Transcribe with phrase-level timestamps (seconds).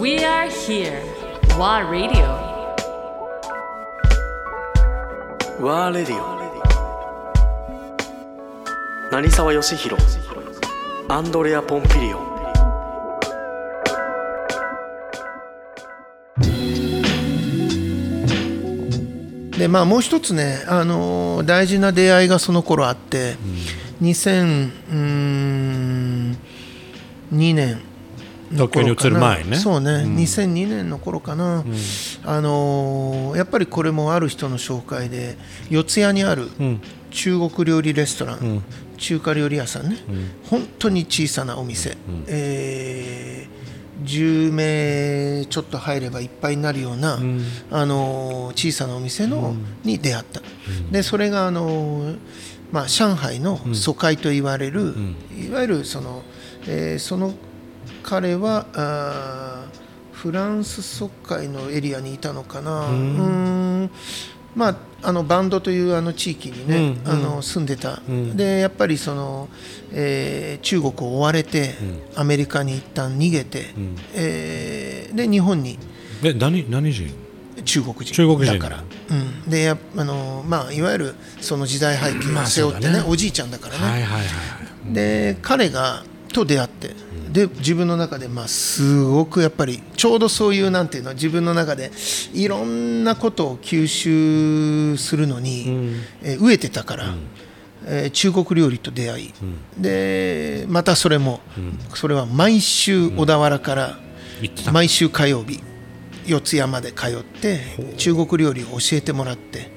[0.00, 1.02] We are here.
[1.58, 2.24] WA Radio.
[5.60, 6.40] ワーレディオ
[9.12, 10.02] 成沢義弘
[11.06, 12.30] アンドレア・ポンピリオン。
[19.58, 23.36] でまあもう一つね、あのー大事な出会いがその頃あって、
[24.00, 24.70] 2002
[27.28, 27.82] 年。
[27.82, 27.89] の
[28.50, 29.56] 東京に移る前ね。
[29.56, 30.16] そうね、うん。
[30.16, 31.64] 2002年の頃かな、
[32.24, 35.36] あのーやっぱりこれもある人の紹介で
[35.70, 36.80] 四谷にあるうん。
[37.10, 38.62] 中国料理レストラン、ん。
[38.96, 39.96] 中華料理屋さんね、
[40.48, 41.94] 本当に小さなお店、ん。
[42.28, 43.60] えー
[44.02, 47.42] 10名ちょっと入ればいっぱいになるような、ん。
[47.70, 50.40] あの小さなお店の、に出会った、
[50.90, 52.14] でそれがあの、
[52.72, 54.94] まあ、上海の疎開と言われる、
[55.46, 56.22] いわゆるその,、
[56.66, 57.34] えーその
[58.10, 62.94] 彼はあーフランス疎開のエリアにいたのかな、うー
[63.84, 63.90] ん。
[64.56, 68.36] まあ、あのバンドというあの地域にね、うんあの住んでた、ん。
[68.36, 69.48] でやっぱりその、
[69.92, 71.76] えー中国を追われて、
[72.16, 73.96] アメリカに一旦逃げて、ん。
[74.14, 75.78] えーで日本に。
[76.24, 77.14] え何何人？
[77.64, 78.12] 中国人。
[78.12, 78.58] 中国人。
[78.58, 83.04] だから、うん、でやあの、まあ、いわゆるその時代背景まあを背負ってね,、ね。
[83.06, 84.24] おじいちゃんだからね、はいはいはい
[84.92, 86.94] で彼がと出会って
[87.30, 91.90] で自分の中でまあすごくやっぱりちょうどそういうなんていうの自分の中で
[92.32, 95.66] いろんなことを吸収するのに、
[96.22, 97.14] えー飢えてたから、
[97.86, 99.32] えー中国料理と出会い、
[99.78, 101.40] でまたそれも、
[101.94, 103.98] それは毎週小田原から
[104.72, 105.60] 毎週火曜日
[106.26, 107.60] 四谷まで通って
[107.96, 109.70] 中国料理を教えてもらって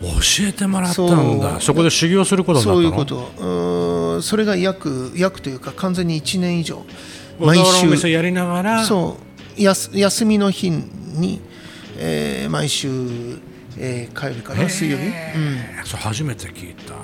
[0.00, 0.08] 教
[0.48, 1.60] えてもらったんだ。
[1.60, 3.30] そこで修行することそういうこと。
[3.38, 6.84] うーんそれが約約というか完全に1年以上。
[7.38, 8.08] 毎毎週。
[8.08, 8.84] やりながら？
[8.84, 9.18] そ
[9.58, 9.60] う。
[9.62, 11.40] やす休みの日に、
[11.98, 12.88] えー毎週、
[13.78, 15.12] えー帰るかな水曜日、うん。
[15.84, 16.94] それ初めて聞いた。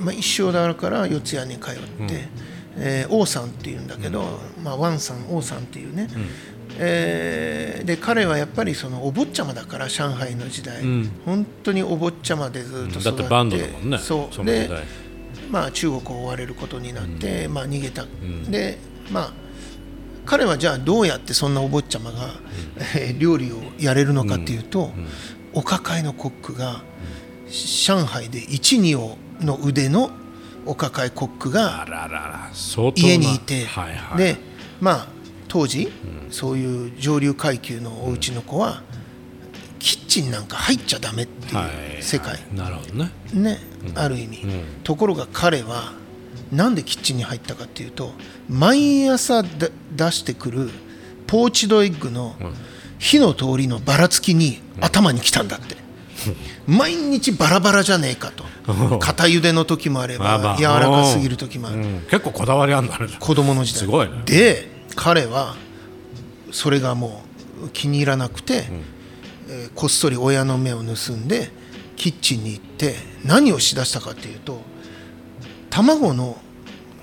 [0.00, 1.74] まあ、一生だから四谷に通っ
[2.08, 2.28] て、
[2.76, 4.24] えー王さんっていうんだけど、
[4.62, 6.08] まあ、ワンさん王さんっていうね、
[6.78, 11.10] えーで彼はやっぱりそのお坊ちゃまだから上海の時代、ん。
[11.24, 14.44] 本当にお坊ちゃまでずっと育って、だってバンドだもんねそう。
[14.44, 14.68] で、
[15.50, 18.04] まあ、中国を追われることになって、まあ、逃げた、
[18.50, 18.78] で
[19.10, 19.32] まあ
[20.26, 22.28] 彼はじゃあどうやってそんなお坊ちゃまが、
[22.94, 24.90] えー料理をやれるのかっていうと、
[25.54, 26.82] お抱えのコックが
[27.48, 30.10] 上海で12をの腕の
[30.66, 31.86] お抱えコックが
[32.94, 34.36] 家にいて、はいはい、で
[34.80, 35.06] まあ
[35.48, 35.90] 当時、
[36.30, 38.82] そういう上流階級のお家の子は、
[39.78, 41.96] キッチンなんか入っちゃダメってはい。
[41.96, 43.10] いう世界、なるほどね。
[43.32, 43.58] ね、
[43.94, 44.64] ある意味、ん。
[44.82, 45.92] ところが彼は
[46.52, 48.12] なんでキッチンに入ったかっていうと
[48.48, 50.70] 毎朝だ出してくる
[51.26, 52.34] ポーチドエッグの
[52.98, 55.76] 火の通りのばらつきに頭に来たんだって、
[56.66, 58.44] 毎日バラバラじゃねえかと。
[58.98, 62.00] 片茹での時もあれば柔らかすぎる時もある、うん。
[62.10, 63.06] 結構こだわりあんだね。
[63.20, 63.80] 子供の時代。
[63.80, 64.22] すごいね。
[64.24, 65.54] で彼は
[66.50, 67.22] それがも
[67.64, 68.64] う気に入らなくて、
[69.48, 71.50] えーこっそり親の目を盗んで
[71.96, 74.60] キッチンに行って何をしだしたかっていうと
[75.70, 76.36] 卵の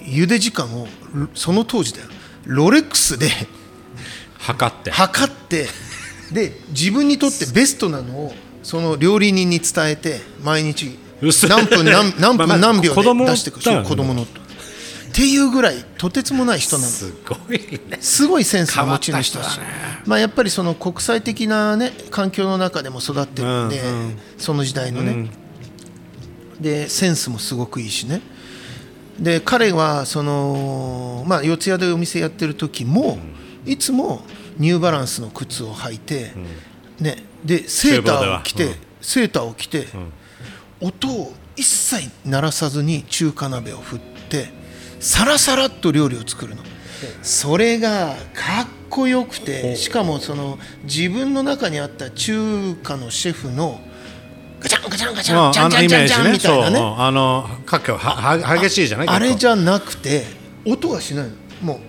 [0.01, 2.07] 茹で時間をロその当時だよ。
[2.45, 3.29] ロレックスで
[4.37, 4.91] 測って。
[4.91, 5.67] 測って
[6.31, 10.99] で自分にとってベストなのをその料理人に伝えて毎日
[11.47, 14.27] 何分何何分何秒で出してく子供の
[15.15, 16.89] っていうぐらいとてつもない人なの。
[16.89, 17.57] すごい
[17.89, 17.97] ね。
[18.01, 19.57] すごいセンスの持ち主だし。
[19.59, 19.65] ね。
[20.05, 23.87] まあ、やっぱりその国際的な、ね、環境の中でも育ってるんで、うん。
[23.87, 25.29] うんその時代のね、
[26.59, 28.19] でセンスもすごくいいしね。
[29.17, 33.17] で彼はその、まあ、四谷でお店やってる時も、
[33.65, 34.21] いつも
[34.57, 36.33] ニューバランスの靴を履いて、
[36.99, 39.87] ね、でセーターを着て、セーターを着て、
[40.81, 44.49] 音を一切鳴らさずに中華鍋を振って
[45.05, 46.63] さらさらっと料理を作るの。
[47.21, 53.79] それがかっこよくてしかもその自分の中にあった中華のシェフの
[54.59, 56.79] ガチャンガチャンガチャンチャンチャンチャンチャンみたいなね。
[56.97, 59.07] あの各はは激しいじゃない？
[59.07, 60.23] あれじゃゃなくて
[60.65, 61.35] 音がしないの。
[61.61, 61.79] もう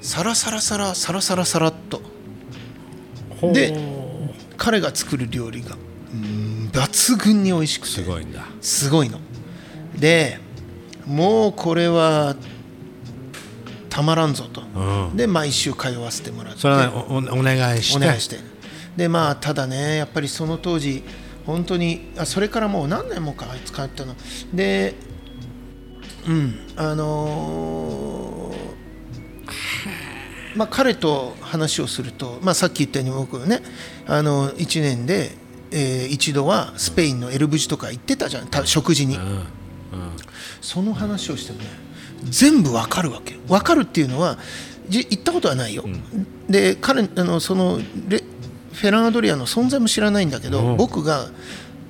[0.00, 2.00] サラサラサラサラサラサラっと。
[3.52, 3.76] で
[4.56, 5.76] 彼が作る料理が
[6.12, 7.94] うん抜群に美味しくて。
[7.94, 8.46] すごいんだ。
[8.60, 9.18] すごいの。
[9.96, 10.38] で
[11.08, 12.36] もうこれは
[13.88, 15.16] たまらんぞと、うん。
[15.16, 16.60] で毎週通わせてもらって。
[16.60, 17.96] それはおおお願いして。
[17.96, 18.36] お願いして。
[18.96, 21.02] でまあただねやっぱりその当時
[21.46, 24.14] 本当にあそれからもう何年もかあいつ帰ったの。
[24.52, 24.94] で
[26.26, 28.68] うんあのー
[30.56, 33.62] まあ、彼と話をすると、まあ、さっき言ったように僕ね
[34.06, 35.30] あの1年で、
[35.70, 39.46] えー一度はスペインのエルブジとか行ってたじゃんた食事に、うんうん
[40.60, 41.66] その話をしてもね
[42.24, 44.38] 全部わかるわけわかるっていうのは
[44.88, 45.84] じ行ったことはないよ、
[46.48, 48.22] で彼あのそのレ
[48.72, 50.76] フェランアドリアの存在も知らないんだけど、うん。
[50.76, 51.26] 僕が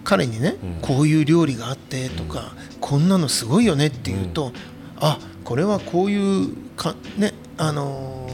[0.04, 4.52] 彼にね、こういう料理があってとか、こんなのすごいよねって言うと、
[4.96, 8.28] あこれはこういうかねあの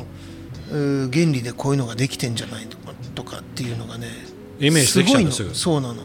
[0.70, 4.08] ー原理でこういうのができてんじゃないとかとかっていうのがね
[4.58, 5.30] イメージすごいの。
[5.30, 6.02] そうなの。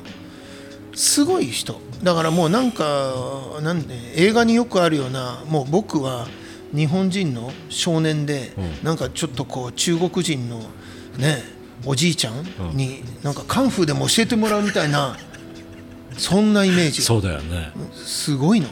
[0.94, 3.13] すごい人だからもうなんか
[3.62, 6.28] なんで映画によくあるようなもう僕は
[6.74, 8.54] 日本人の少年で、
[8.84, 10.60] なんかちょっとこう中国人の
[11.18, 11.44] ね
[11.86, 12.44] おじいちゃん
[12.75, 15.18] になんかカンフーでも教えてもらうみたいな
[16.18, 17.01] そんなイメージ。
[17.01, 17.72] そうだよね。
[17.94, 18.68] すごいの。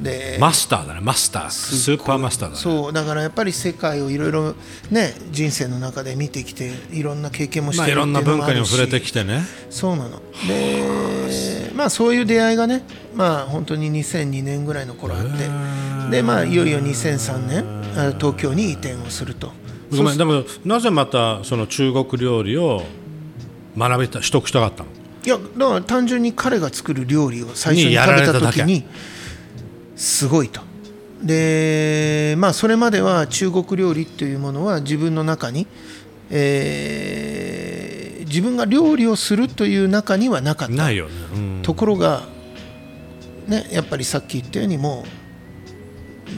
[0.00, 1.00] でマスターだね。
[1.00, 1.50] マスター。
[1.50, 2.60] スーパーマスターだね。
[2.60, 4.54] そうだからやっぱり世界をいろいろ
[4.90, 9.42] ね人生の中で見てきていろんな経験もしてるっていろんな文化に触れてきてね。
[9.70, 10.20] そうなの。
[10.48, 12.82] でまあそういう出会いがね
[13.14, 15.30] まあ本当に2002年ぐらいの頃あって
[16.10, 17.64] でまあいよいよ2003年
[17.98, 19.52] あ東京に移転をすると。
[19.90, 22.82] ごめんでもなぜまたその中国料理を
[23.76, 24.88] 学びた取得したかったの？
[25.24, 28.84] いやだから単純に彼が作る料理を最初に食べた時に
[29.96, 30.60] すごいと。
[31.22, 35.66] でまあそれまでは中国料理っていうものは自分の中に、
[36.30, 37.93] えー
[38.34, 40.74] 自分が料理をするという中にはなかった。
[40.74, 41.60] ないよね、うん。
[41.62, 42.22] ところが、
[43.46, 45.04] ね、やっぱりさっき言ったようにも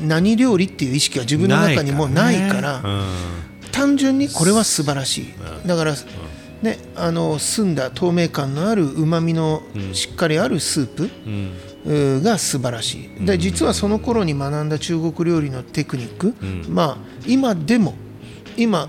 [0.03, 3.03] う何料理っていう意識は自分の中にもうないからうん。
[3.73, 5.35] 単純にこれは素晴らしい。
[5.67, 5.95] だから、
[6.61, 9.63] ね、あの澄んだ透明感のあるうまみの
[9.95, 13.25] しっかりあるスープが素晴らしい。
[13.25, 16.35] で実はその頃に学んだ中国料理のテクニック、
[16.69, 16.97] まあ
[17.27, 17.95] 今でも
[18.57, 18.89] 今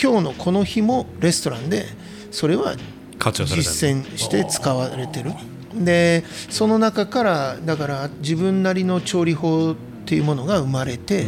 [0.00, 1.86] 今日のこの日もレストランで
[2.30, 2.74] それは
[3.18, 5.32] 実践して使われてる。
[5.74, 9.74] でその中からだから自分なりの調理法っ
[10.06, 11.26] ていうものが生まれて、え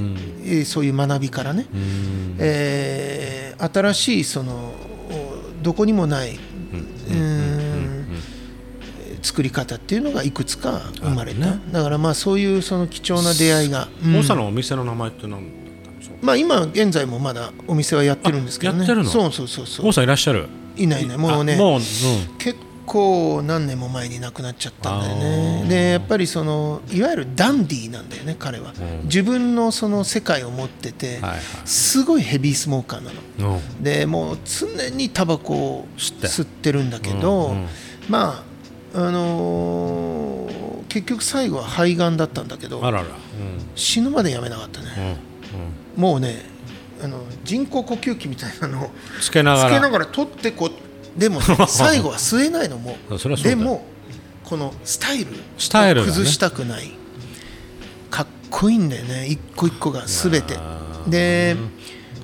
[0.63, 1.67] ーそういう学びからね、
[2.39, 7.91] えー新しいそのおどこにもない、うーん。
[9.23, 14.13] 作り方っていうのがいくつか生まれた、だからまあそういうその貴重な出会いが、うん。
[14.13, 15.53] モーさんのお店の名前って何
[16.23, 18.79] まあ今現在もまだお店はやってるんですけどね。
[18.79, 19.11] あやってるの？
[19.11, 19.85] そうそうそうそう。
[19.85, 20.49] モーさんいらっしゃる？
[20.83, 21.17] いないね。
[21.17, 21.55] もうね。
[21.55, 21.81] あもう、うん。
[22.39, 22.57] 結
[22.87, 25.67] 構何年も前に亡くなっちゃったんだよね。
[25.69, 28.73] でやっぱりそのいわゆるダンディーなんだよね彼は、
[29.05, 31.41] 自分のその世界を持ってて、はいはい。
[31.65, 33.57] すごいヘビースモーカーなの。
[33.57, 33.83] うん。
[33.83, 37.67] でもう常にタバコを吸ってるんだけど、うんうん。
[38.09, 38.45] ま
[38.95, 40.51] ああのー
[40.91, 42.83] 結局最後は肺がんだったんだけど
[43.77, 45.19] 死ぬまでやめなかったね、
[45.97, 46.50] もうね
[47.03, 49.71] あの人工呼吸器みたいなのをつけながら。
[49.71, 50.71] つけながら取ってこ
[51.17, 52.97] でもね 最後は吸えないのも
[53.43, 53.85] でも
[54.45, 55.27] このスタイル
[55.59, 56.13] スタイルがね。
[56.13, 56.93] を崩したくない。
[58.11, 59.27] かっこいいんだよね。
[59.27, 60.57] 一個一個が全て。
[61.07, 61.57] で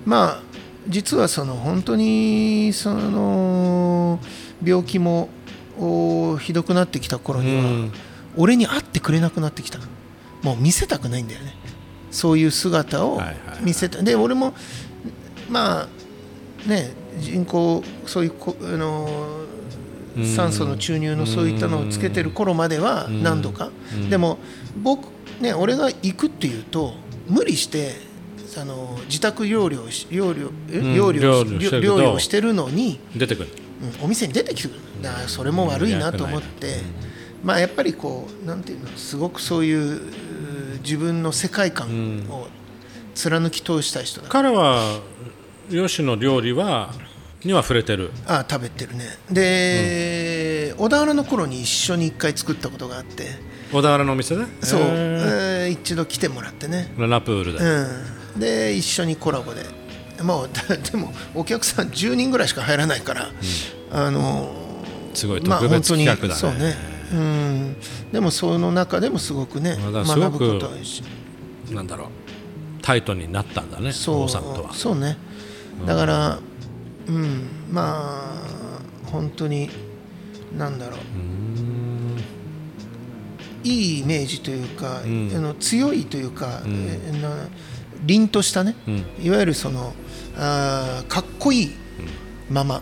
[0.04, 0.42] まあ
[0.88, 4.20] 実はその本当にその
[4.62, 5.28] 病気も
[5.78, 7.92] おひどくなってきた頃には、うん。
[8.36, 9.78] 俺に会ってくれなくなってきた。
[10.42, 11.54] もう見せたくないんだよね
[12.16, 13.20] そういう姿を
[13.60, 14.54] 見せた、で俺も
[15.50, 19.06] まあね人工そういうこあの
[20.34, 23.70] 酸素の注入のそういったのをつけてる頃までは何度か、
[24.08, 24.38] でも
[24.82, 25.08] 僕
[25.42, 26.94] ね俺が行くっていうと
[27.28, 27.92] 無理して
[28.58, 33.48] あの自宅療養し療療療養してるけど療養してるのに、出てくる。
[33.50, 33.56] うん
[34.02, 34.80] お店に出てきてくる。
[35.02, 36.78] だからそれも悪いなと思って、
[37.44, 40.00] まあやっぱりこうなんていうのすごくそういうう
[40.86, 42.46] 自分の世界観を
[43.16, 44.28] 貫き通したい人だ。
[44.28, 45.00] から、彼は
[45.68, 46.94] 吉野料理は
[47.44, 48.12] には触れてる。
[48.24, 49.04] ああ食べてるね。
[49.30, 53.24] で、小田原の頃に一緒に一回作ったことがあって。
[53.72, 54.44] 小田原のお店で？
[54.62, 56.92] そう、へえー一度来てもらってね。
[56.96, 59.64] ーラプールで、うん、で一緒にコラボで。
[60.22, 63.30] もうだでもお客さん10人ぐらいしか入らないから、
[63.90, 64.50] あの
[65.12, 67.76] すごいまあ特別企画だね,、本当にそうねうん、
[68.12, 71.02] でもその中でもすごくねま学ぶことはし
[71.70, 72.08] なんだろう
[72.82, 74.72] タイトになったんだねそう王さんとは。
[74.72, 75.16] そうね。
[75.86, 76.38] だから
[77.08, 78.40] うんま
[79.06, 79.68] あ本当に
[80.56, 81.00] なんだろう。
[83.64, 85.32] いいイメージというか、ん。
[85.34, 87.48] あの強いというか、えな
[88.04, 88.76] 凛としたね、
[89.20, 89.92] いわゆるその
[90.36, 91.72] あーかっこいい
[92.48, 92.80] まま、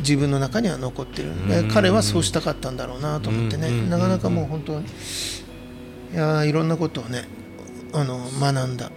[0.00, 7.28] 自分の中には残ってる、で彼はそうしたかったんだろうなと思ってね、なかなかもう本当にいやーいろんなことをね
[7.92, 8.90] あの学んだ